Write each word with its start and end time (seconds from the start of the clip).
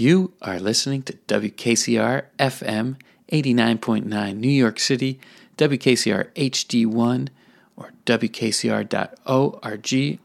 You 0.00 0.32
are 0.40 0.58
listening 0.58 1.02
to 1.02 1.12
WKCR 1.28 2.22
FM 2.38 2.96
89.9 3.30 4.34
New 4.34 4.48
York 4.48 4.80
City, 4.80 5.20
WKCR 5.58 6.32
HD1, 6.32 7.28
or 7.76 7.92
WKCR.org 8.06 9.08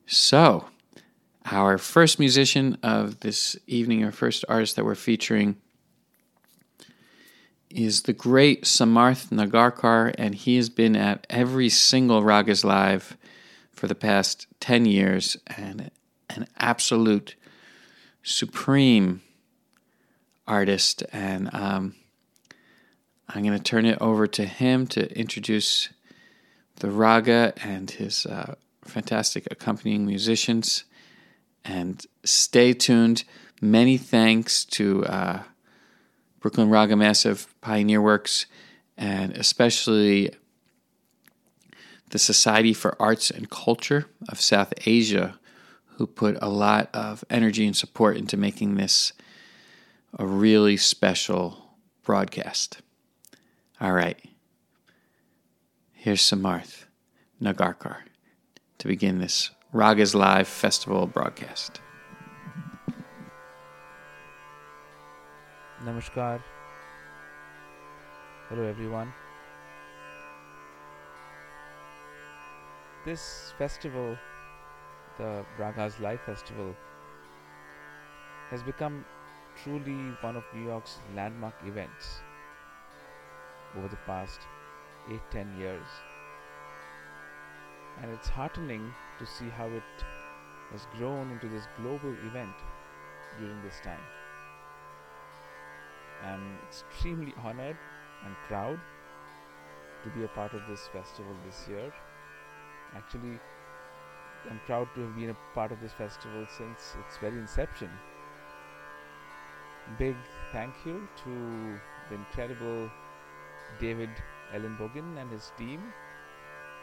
So, 0.08 0.68
our 1.46 1.78
first 1.78 2.20
musician 2.20 2.78
of 2.84 3.18
this 3.20 3.56
evening, 3.66 4.04
our 4.04 4.12
first 4.12 4.44
artist 4.48 4.76
that 4.76 4.84
we're 4.84 4.94
featuring, 4.94 5.56
is 7.68 8.02
the 8.02 8.12
great 8.12 8.62
Samarth 8.62 9.30
Nagarkar, 9.30 10.14
and 10.16 10.36
he 10.36 10.54
has 10.56 10.68
been 10.68 10.94
at 10.94 11.26
every 11.28 11.68
single 11.68 12.22
Ragas 12.22 12.64
Live 12.64 13.16
for 13.72 13.88
the 13.88 13.96
past 13.96 14.46
10 14.60 14.86
years 14.86 15.36
and 15.56 15.90
an 16.30 16.46
absolute 16.58 17.34
supreme 18.22 19.22
artist. 20.46 21.02
And 21.12 21.50
um, 21.52 21.96
I'm 23.28 23.42
going 23.42 23.56
to 23.56 23.62
turn 23.62 23.86
it 23.86 23.98
over 24.00 24.26
to 24.26 24.44
him 24.44 24.86
to 24.88 25.18
introduce 25.18 25.88
the 26.76 26.90
raga 26.90 27.52
and 27.62 27.90
his 27.90 28.26
uh, 28.26 28.54
fantastic 28.84 29.48
accompanying 29.50 30.06
musicians. 30.06 30.84
And 31.64 32.04
stay 32.24 32.72
tuned. 32.72 33.24
Many 33.60 33.96
thanks 33.96 34.64
to 34.66 35.04
uh, 35.06 35.42
Brooklyn 36.40 36.68
Raga 36.68 36.94
Massive, 36.94 37.52
Pioneer 37.60 38.00
Works, 38.00 38.46
and 38.96 39.32
especially 39.32 40.30
the 42.10 42.18
Society 42.18 42.72
for 42.72 43.00
Arts 43.02 43.30
and 43.30 43.50
Culture 43.50 44.06
of 44.28 44.40
South 44.40 44.72
Asia, 44.86 45.38
who 45.96 46.06
put 46.06 46.36
a 46.40 46.48
lot 46.48 46.88
of 46.94 47.24
energy 47.28 47.66
and 47.66 47.76
support 47.76 48.16
into 48.16 48.36
making 48.36 48.76
this 48.76 49.12
a 50.18 50.26
really 50.26 50.76
special 50.76 51.74
broadcast. 52.04 52.80
All 53.78 53.92
right. 53.92 54.18
Here's 55.92 56.22
Samarth 56.22 56.86
Nagarkar 57.42 57.96
to 58.78 58.88
begin 58.88 59.18
this 59.18 59.50
Ragas 59.74 60.14
Live 60.14 60.48
Festival 60.48 61.06
broadcast. 61.06 61.82
Namaskar. 65.84 66.42
Hello, 68.48 68.62
everyone. 68.62 69.12
This 73.04 73.52
festival, 73.58 74.16
the 75.18 75.44
Ragas 75.58 76.00
Live 76.00 76.22
Festival, 76.22 76.74
has 78.48 78.62
become 78.62 79.04
truly 79.62 80.14
one 80.22 80.36
of 80.36 80.44
New 80.54 80.64
York's 80.64 80.96
landmark 81.14 81.54
events 81.66 82.22
over 83.76 83.88
the 83.88 84.02
past 84.06 84.40
8 85.10 85.20
10 85.30 85.58
years. 85.58 85.86
And 88.02 88.10
it's 88.10 88.28
heartening 88.28 88.92
to 89.18 89.26
see 89.26 89.48
how 89.48 89.66
it 89.66 89.82
has 90.72 90.86
grown 90.98 91.30
into 91.30 91.48
this 91.48 91.66
global 91.80 92.14
event 92.28 92.54
during 93.38 93.62
this 93.62 93.80
time. 93.80 94.04
I'm 96.24 96.58
extremely 96.68 97.34
honored 97.42 97.76
and 98.24 98.34
proud 98.48 98.78
to 100.02 100.10
be 100.10 100.24
a 100.24 100.28
part 100.28 100.54
of 100.54 100.60
this 100.68 100.88
festival 100.92 101.34
this 101.44 101.66
year. 101.68 101.92
Actually, 102.94 103.38
I'm 104.50 104.60
proud 104.66 104.88
to 104.94 105.00
have 105.02 105.16
been 105.16 105.30
a 105.30 105.36
part 105.54 105.72
of 105.72 105.80
this 105.80 105.92
festival 105.92 106.46
since 106.56 106.96
its 107.06 107.18
very 107.18 107.38
inception. 107.38 107.90
Big 109.98 110.16
thank 110.52 110.74
you 110.84 111.08
to 111.24 111.80
the 112.08 112.14
incredible 112.14 112.90
David 113.78 114.22
Ellenbogen 114.52 115.18
and 115.18 115.30
his 115.30 115.50
team 115.56 115.94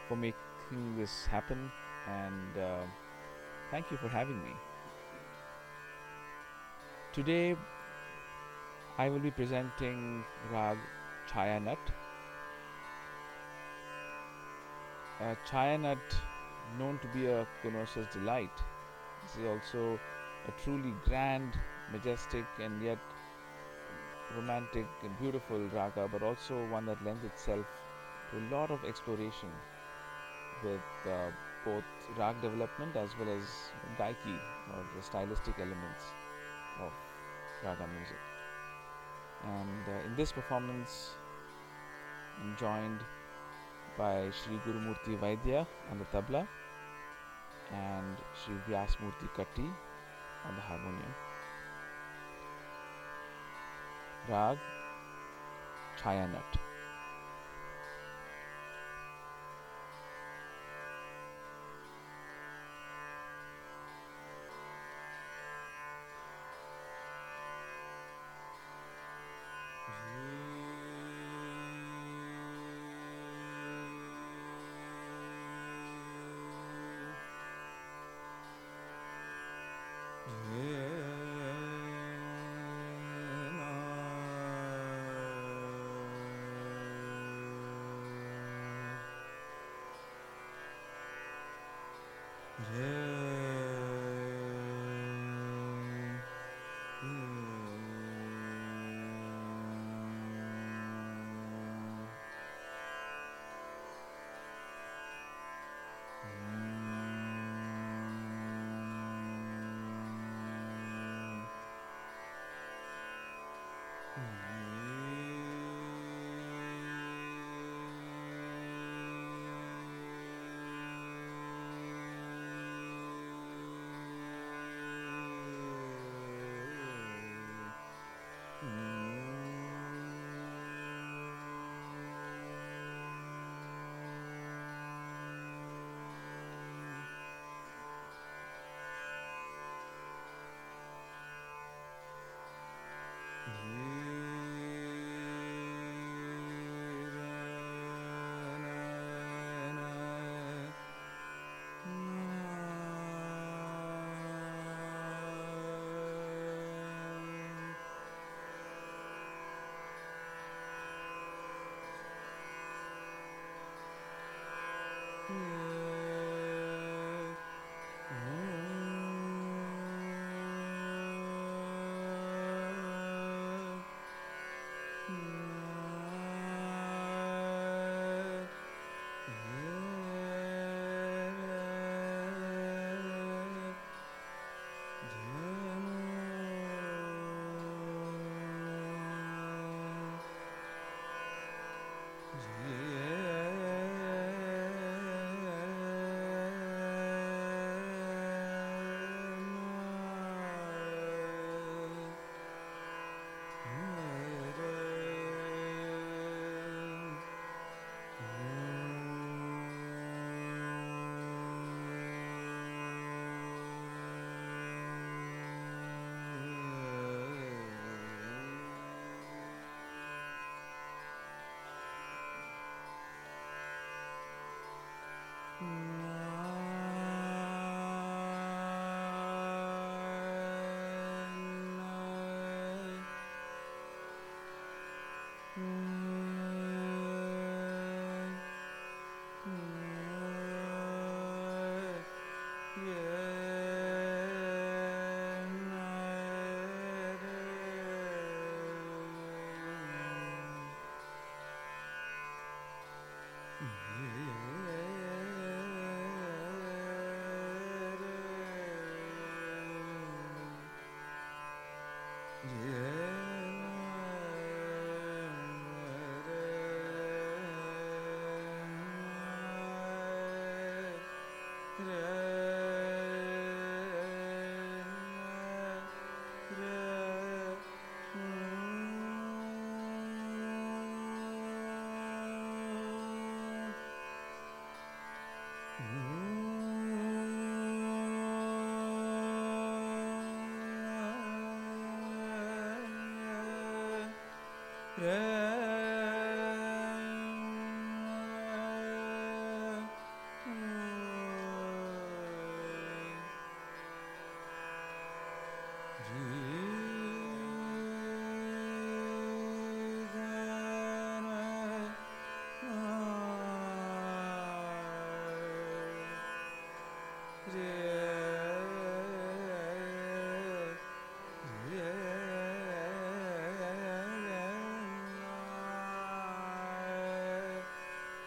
for 0.08 0.16
making 0.16 0.96
this 0.96 1.26
happen, 1.26 1.72
and 2.06 2.56
uh, 2.58 2.86
thank 3.70 3.90
you 3.90 3.98
for 3.98 4.08
having 4.10 4.42
me. 4.42 4.60
Today, 7.12 7.56
I 8.98 9.08
will 9.08 9.20
be 9.20 9.30
presenting 9.30 10.26
Rag 10.50 10.78
Chayanat. 11.28 11.78
Uh, 15.20 15.34
Chayanat, 15.44 16.20
known 16.78 16.98
to 17.00 17.08
be 17.08 17.26
a 17.26 17.46
connoisseur's 17.62 18.08
delight, 18.08 18.64
this 19.22 19.36
is 19.36 19.44
also 19.44 20.00
a 20.48 20.52
truly 20.52 20.92
grand, 20.92 21.60
majestic, 21.88 22.46
and 22.58 22.82
yet 22.82 23.13
romantic 24.34 24.88
and 25.02 25.16
beautiful 25.16 25.68
raga, 25.70 26.08
but 26.08 26.22
also 26.22 26.64
one 26.64 26.84
that 26.86 27.02
lends 27.02 27.24
itself 27.24 27.66
to 28.30 28.38
a 28.38 28.44
lot 28.54 28.70
of 28.70 28.84
exploration 28.84 29.52
with 30.62 30.82
uh, 31.06 31.30
both 31.62 31.84
rag 32.16 32.40
development 32.40 32.96
as 32.96 33.16
well 33.16 33.28
as 33.28 33.72
gaiki 33.96 34.40
or 34.68 34.84
the 34.94 35.02
stylistic 35.02 35.58
elements 35.58 36.14
of 36.78 36.92
raga 37.62 37.86
music. 37.86 38.20
And 39.42 39.88
uh, 39.88 40.00
in 40.04 40.14
this 40.16 40.32
performance, 40.32 41.18
I'm 42.40 42.54
joined 42.54 43.06
by 43.96 44.30
Sri 44.30 44.60
Gurumurti 44.60 45.18
Vaidya 45.18 45.66
on 45.90 45.98
the 45.98 46.06
tabla 46.06 46.48
and 47.70 48.22
Sri 48.32 48.58
Vyasmurti 48.58 49.28
Katti 49.30 49.74
on 50.44 50.54
the 50.56 50.62
harmonium. 50.62 51.14
Rag 54.26 54.58
chaya 55.96 56.26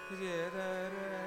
Yeah, 0.10 0.50
da, 0.52 0.90
da. 0.90 1.27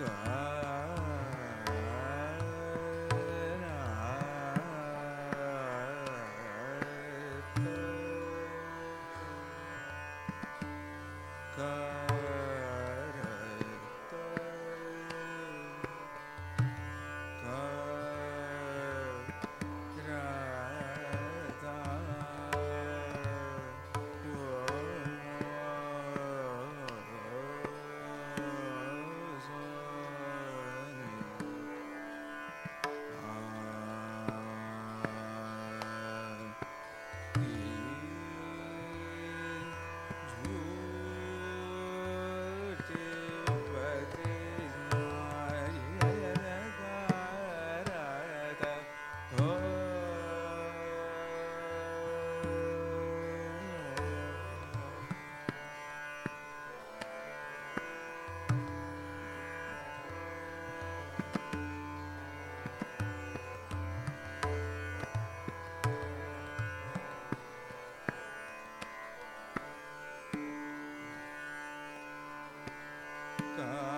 Chicago. 0.00 0.39
Uh, 73.58 73.89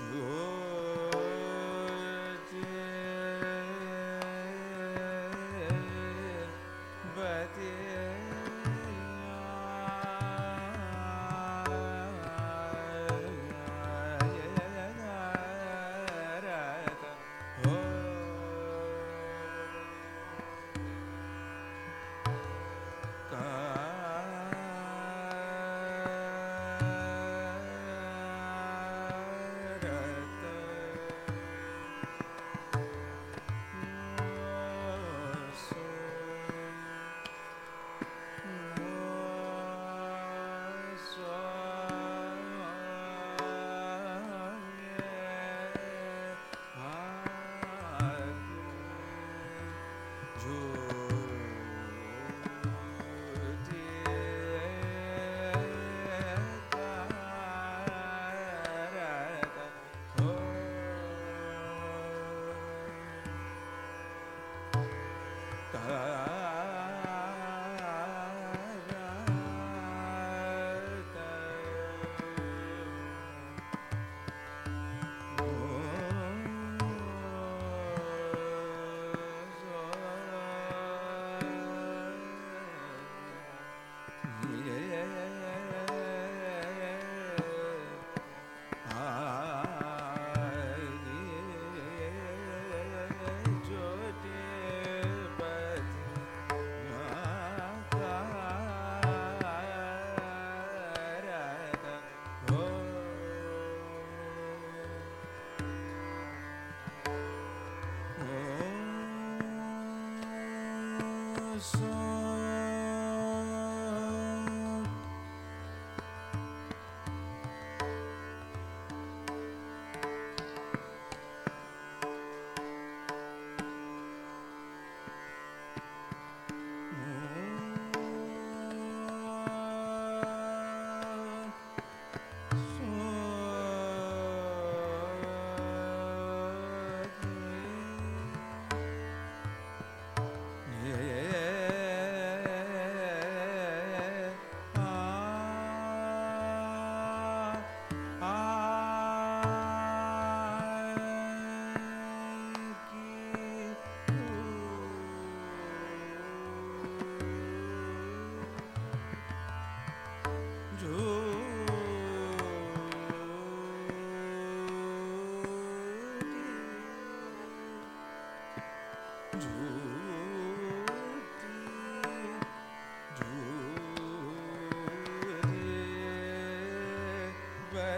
Oh. 0.00 0.47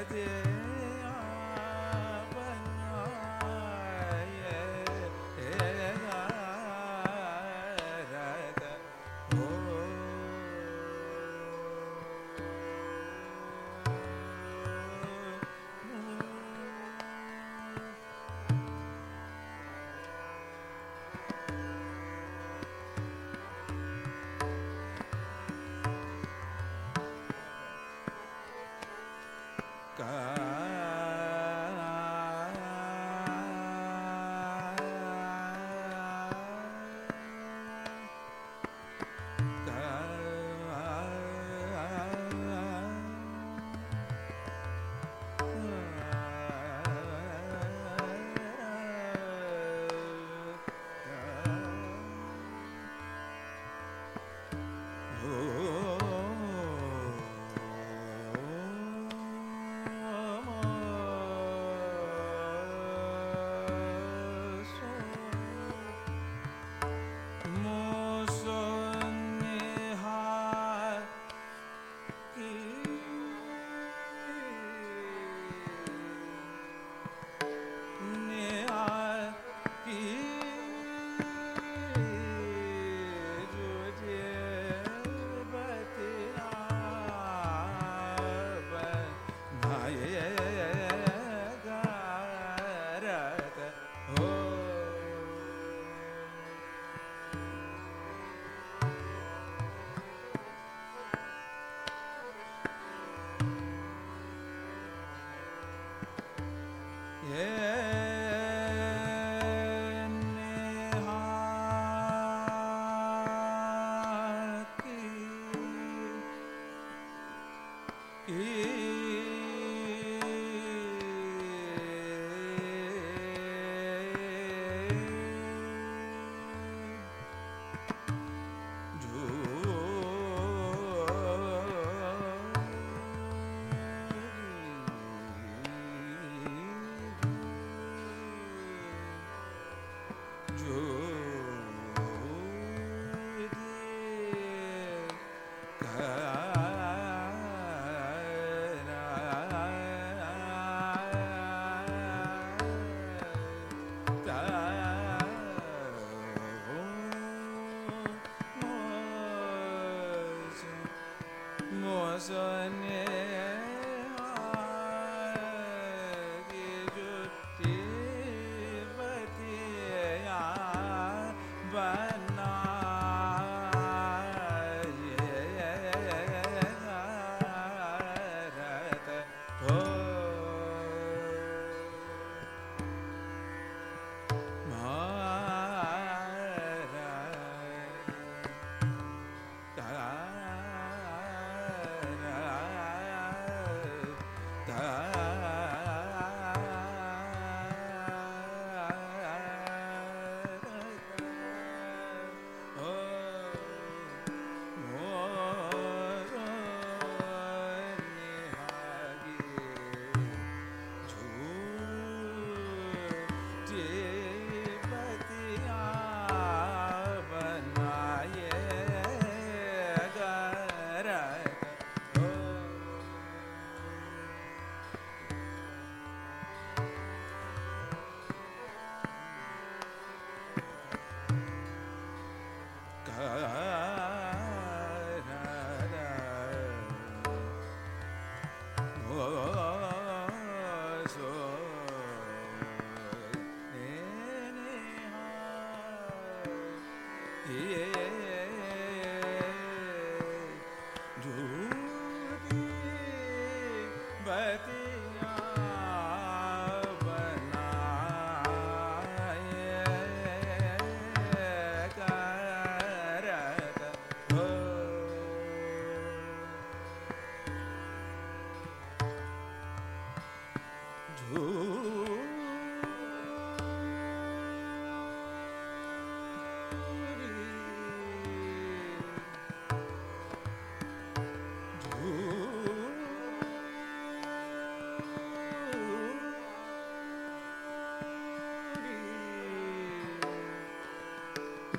Yeah. 0.08 0.59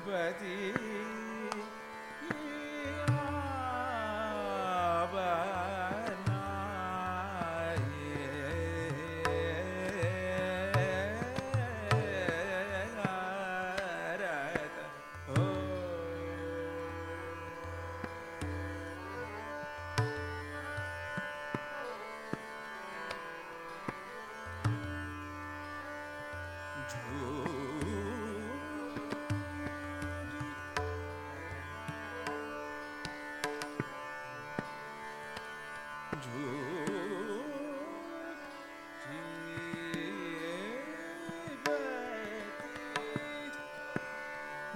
Nut. 0.06 0.91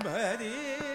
Oh 0.09 0.86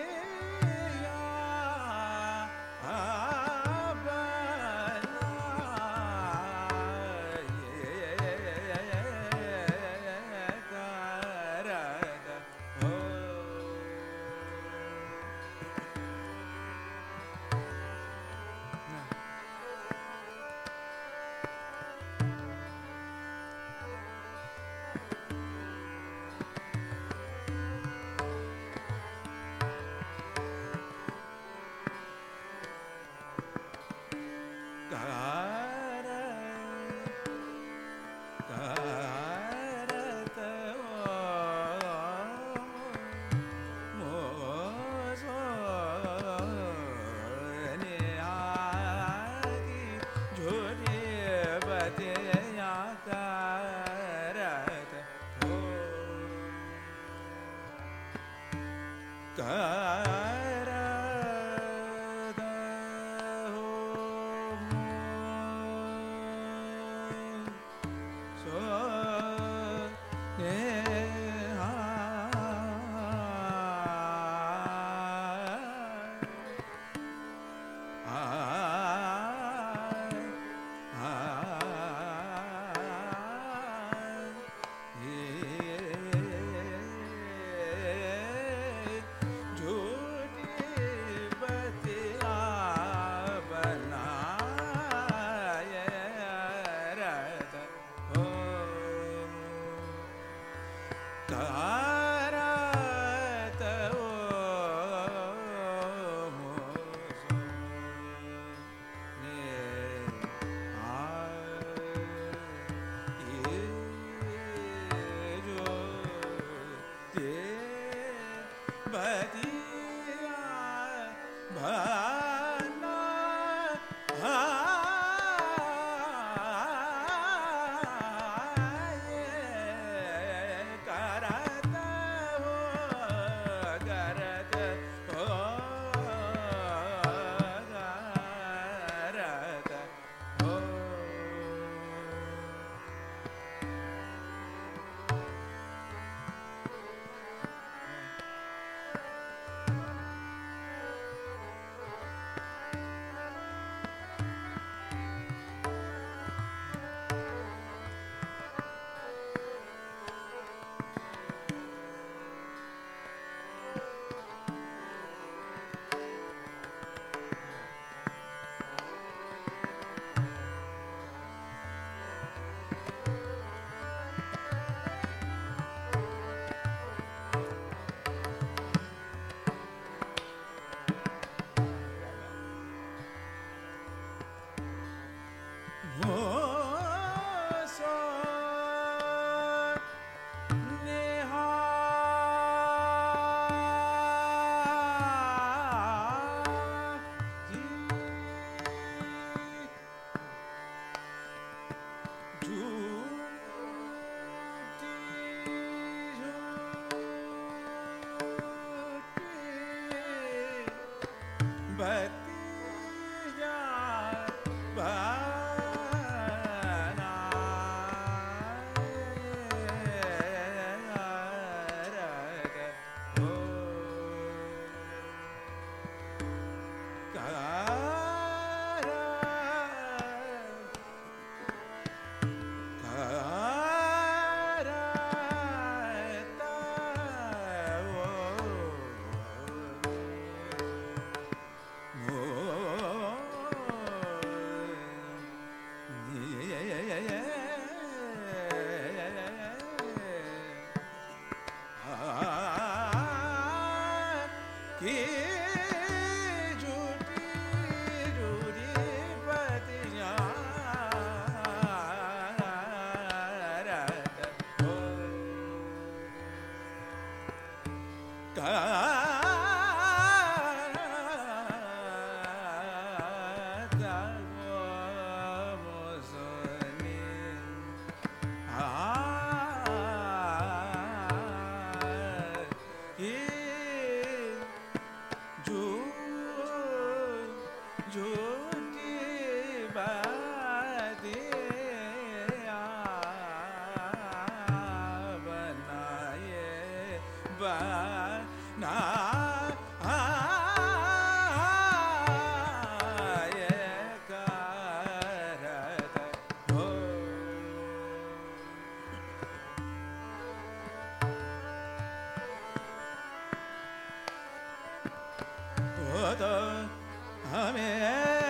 Amen. 317.33 318.20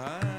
Ah. 0.00 0.37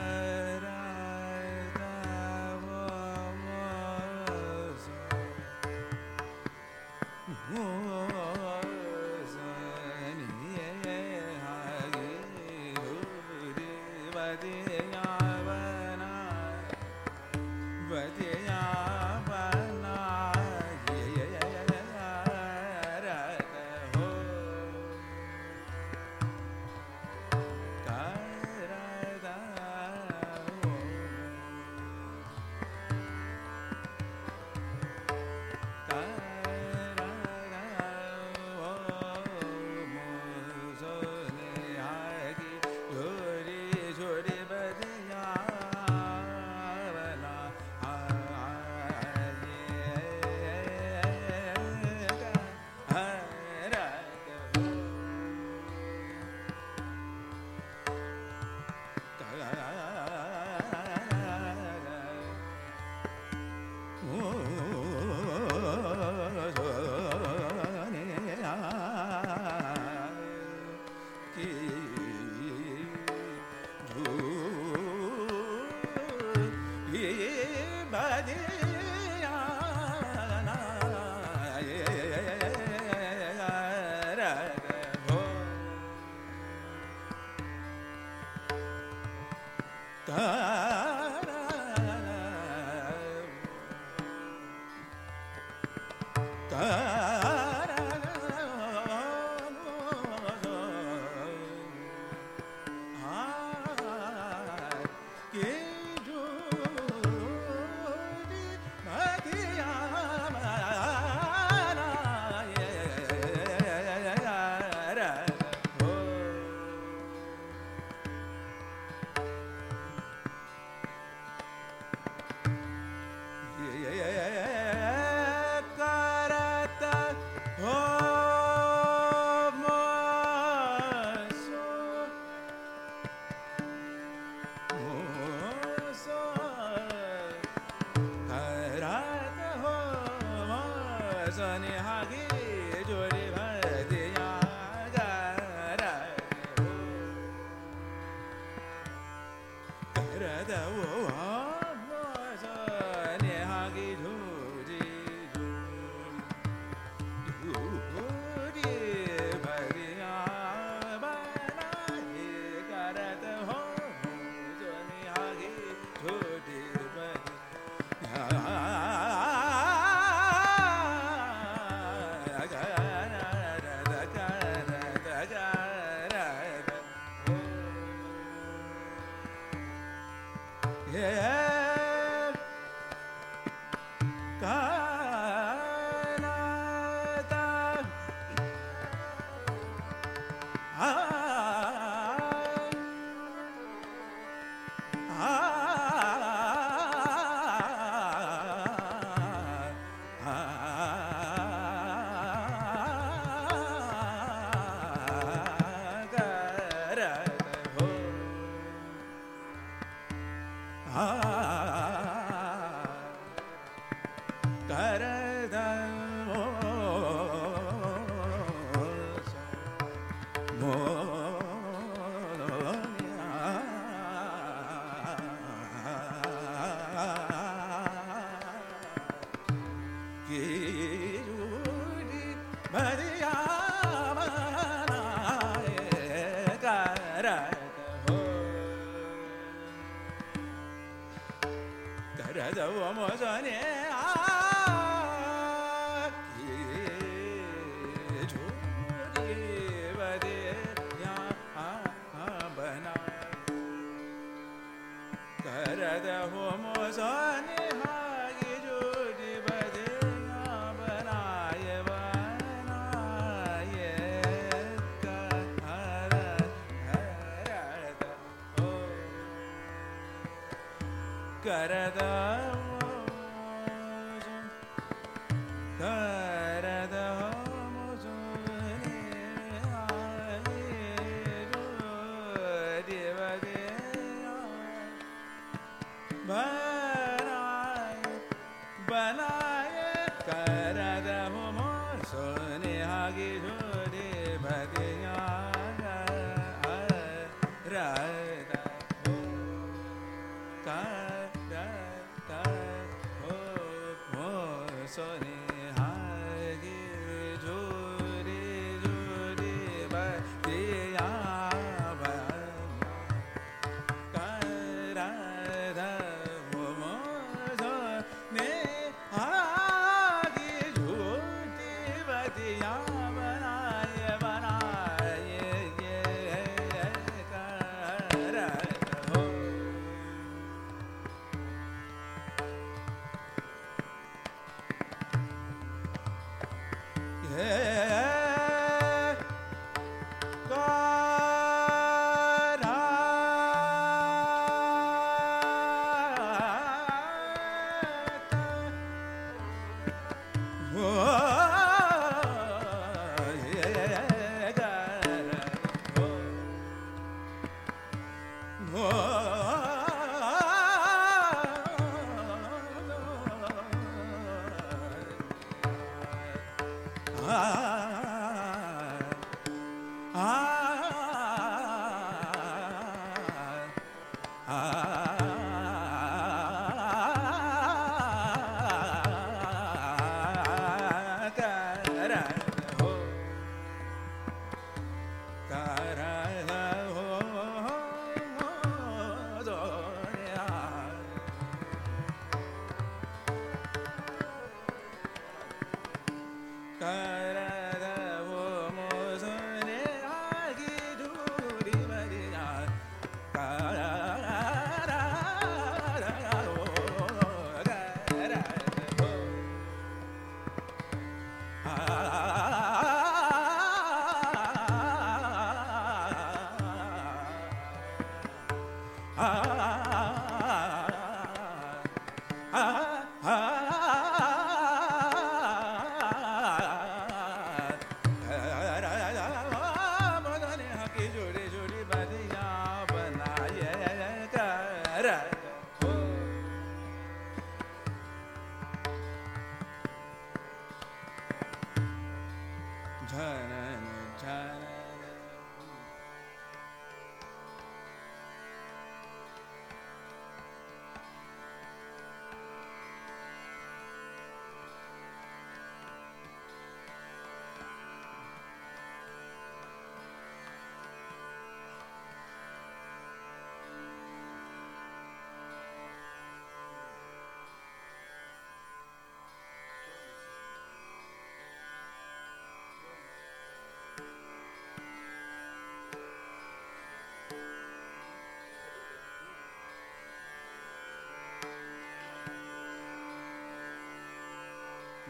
너무 242.93 243.05
좋니? 243.15 243.78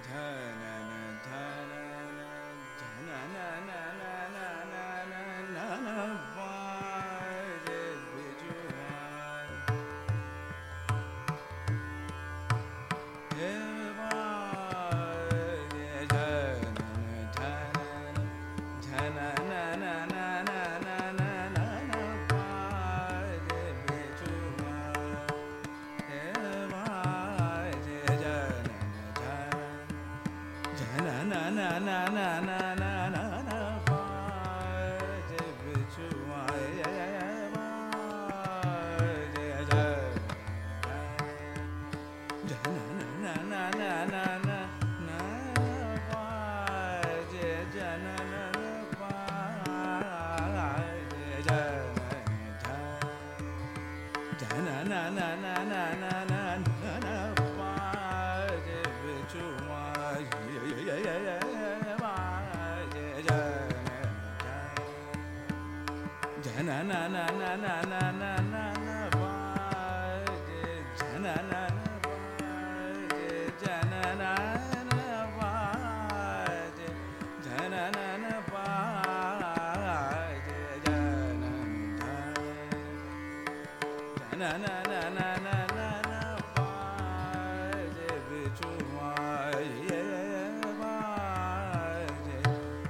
ढ 0.07 0.48
na 84.39 84.51
na 84.63 84.75
na 84.91 85.01
na 85.17 85.27
na 85.45 85.57
na 85.77 85.89
na 86.09 86.21
baje 86.55 88.11
bichu 88.27 88.71
maye 88.93 90.03
baje 90.79 92.37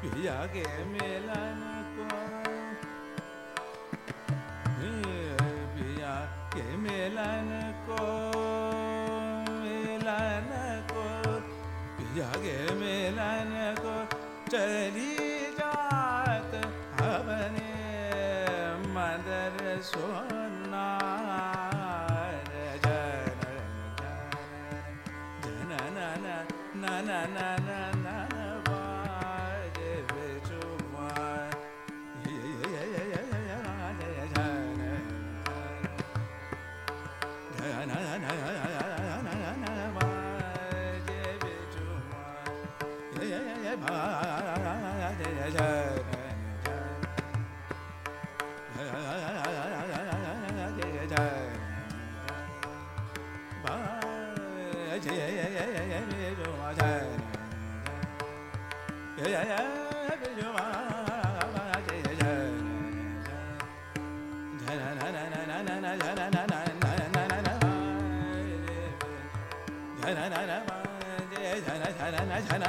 piya 0.01 0.37
ke 0.53 0.65
milan 0.93 1.61
ko 1.95 2.07
piya 5.75 6.15
के 6.53 6.65
मिलन 6.83 7.49
को 7.87 8.05
मिलन 9.63 10.49
को 10.91 11.05
पिया 11.97 12.29
के 12.45 12.57
मिलन 12.79 13.53
को 13.83 13.93
चली 14.51 15.13
जात 15.59 16.51
हवने 17.01 17.75
mother 18.95 19.57
Soha 19.91 20.28
धन 72.47 72.63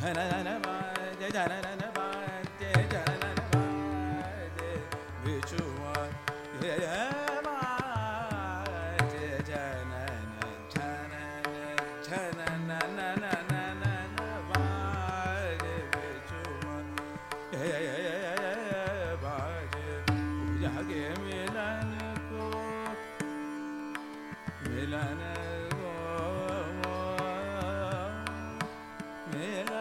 धन 0.00 0.57
मेरा 29.34 29.77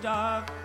dark. 0.00 0.57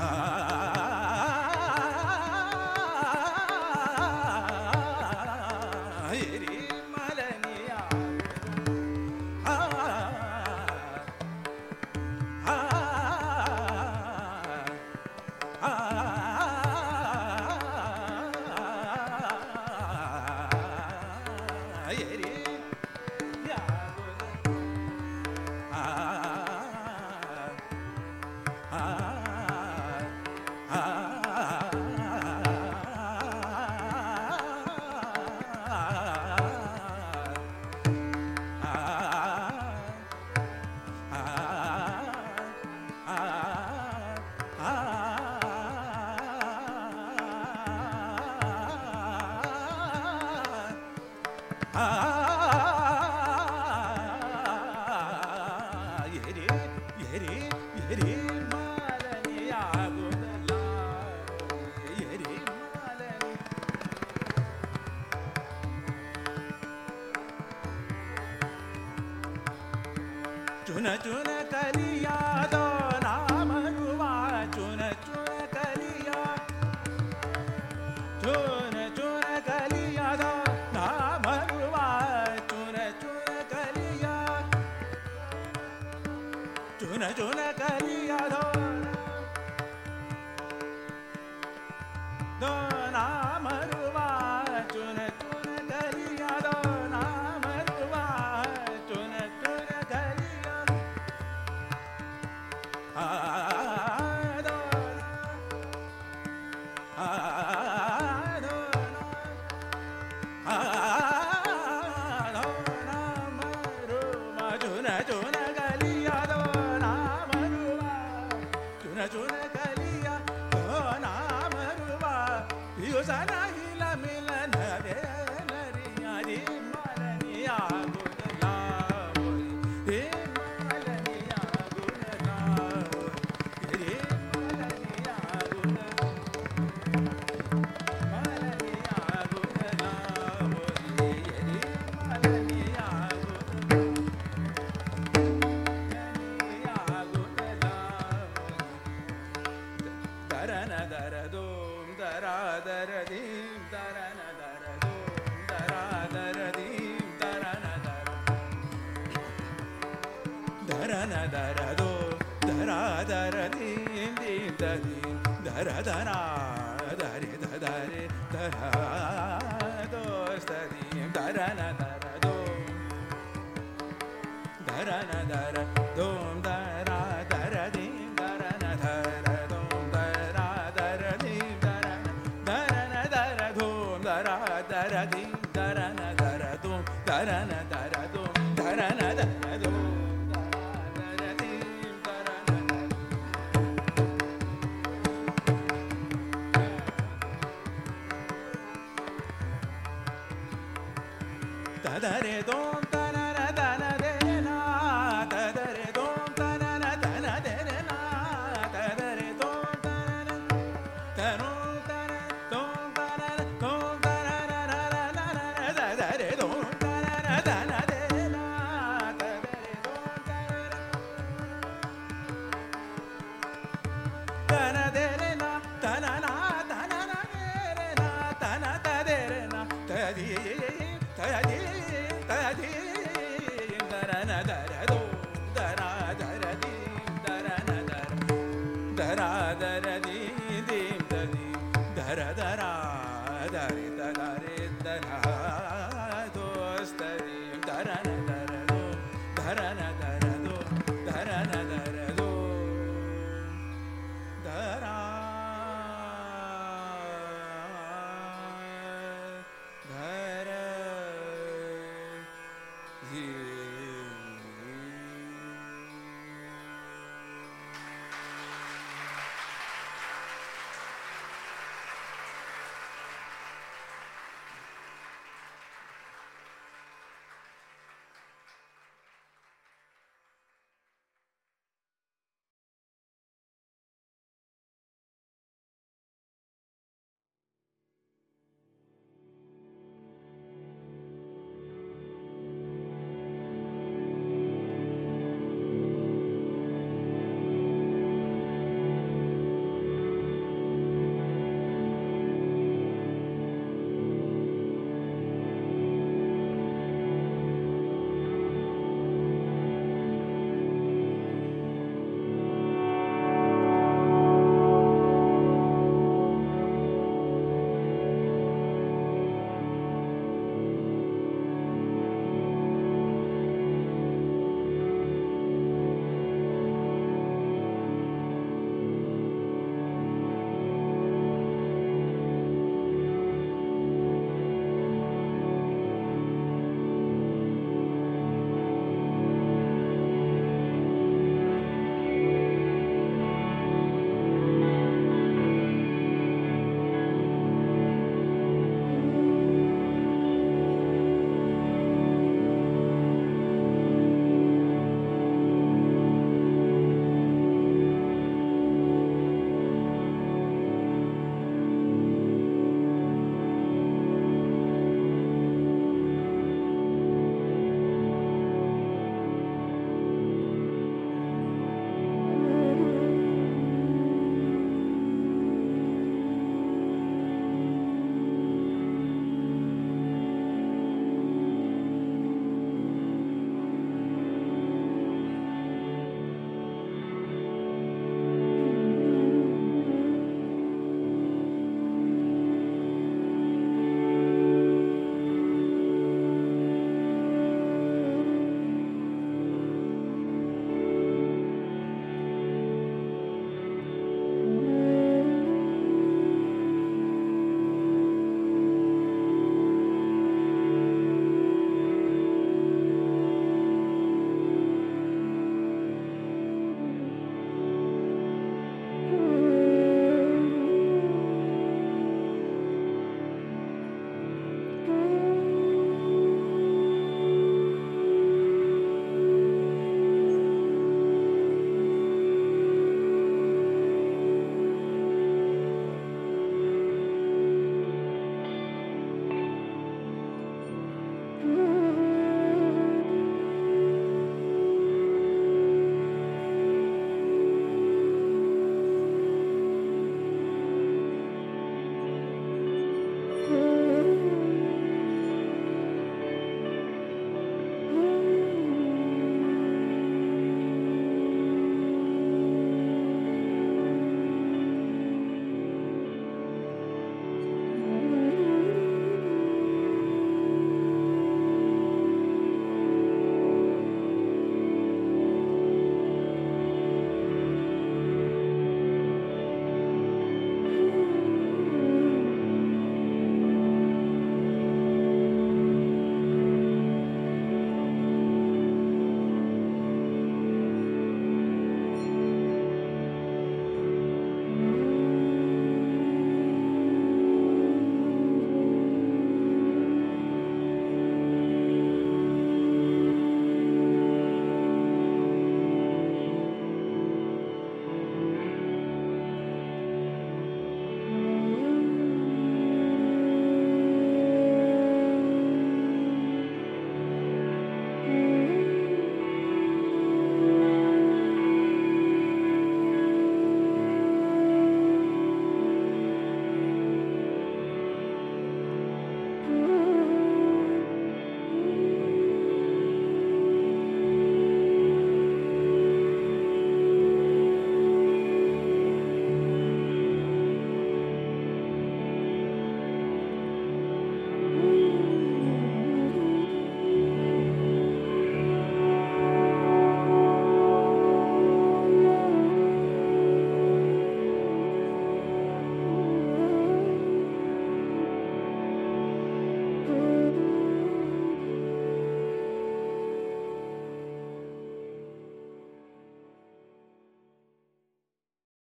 Ah. 0.00 0.37